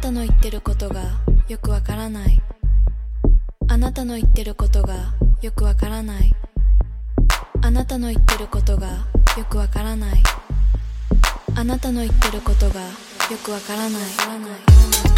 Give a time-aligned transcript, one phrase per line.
[0.00, 1.02] たの言ってることが
[1.48, 2.40] よくわからない。
[3.68, 6.32] あなたの言ってることがよくわからない。
[7.62, 8.88] あなたの言ってることが
[9.36, 10.22] よくわからない。
[11.54, 12.88] あなたの言ってることがよ
[13.44, 15.09] くわからない。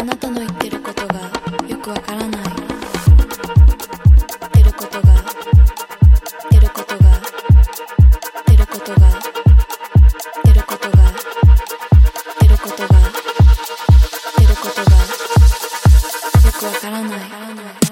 [0.00, 1.20] あなたの言ってることが
[1.68, 2.42] よくわからない。
[4.54, 5.14] 出ることが
[6.50, 7.20] 出ることが
[8.46, 9.12] 出ることが
[10.42, 10.96] 出ることが
[12.40, 12.98] 出ることが
[14.38, 14.90] 出ることが
[16.46, 17.16] よくわからな
[17.86, 17.89] い